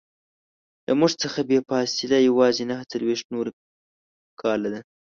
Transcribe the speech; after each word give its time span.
له 0.85 0.93
موږ 0.99 1.11
څخه 1.21 1.39
یې 1.51 1.59
فاصله 1.69 2.17
یوازې 2.27 2.63
نهه 2.71 2.83
څلویښت 2.91 3.25
نوري 3.33 3.51
کاله 4.41 4.67
ده. 4.73 4.81